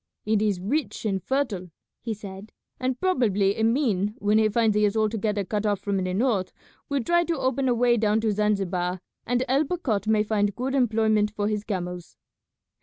"It 0.25 0.41
is 0.41 0.59
rich 0.59 1.05
and 1.05 1.21
fertile" 1.21 1.69
he 2.01 2.15
said; 2.15 2.51
"and 2.79 2.99
probably 2.99 3.55
Emin 3.55 4.15
when 4.17 4.39
he 4.39 4.49
finds 4.49 4.75
he 4.75 4.83
is 4.83 4.97
altogether 4.97 5.43
cut 5.43 5.63
off 5.63 5.79
from 5.79 5.97
the 5.97 6.11
north 6.15 6.51
will 6.89 7.03
try 7.03 7.23
to 7.25 7.37
open 7.37 7.69
a 7.69 7.75
way 7.75 7.97
down 7.97 8.19
to 8.21 8.31
Zanzibar, 8.31 8.99
and 9.27 9.45
El 9.47 9.63
Bakhat 9.63 10.07
may 10.07 10.23
find 10.23 10.55
good 10.55 10.73
employment 10.73 11.29
for 11.29 11.47
his 11.47 11.63
camels." 11.63 12.17